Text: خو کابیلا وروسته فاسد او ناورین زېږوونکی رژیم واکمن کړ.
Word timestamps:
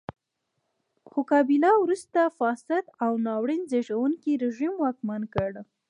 خو 1.09 1.19
کابیلا 1.31 1.71
وروسته 1.83 2.19
فاسد 2.39 2.83
او 3.03 3.11
ناورین 3.25 3.61
زېږوونکی 3.71 4.31
رژیم 4.43 4.73
واکمن 4.83 5.21
کړ. 5.33 5.51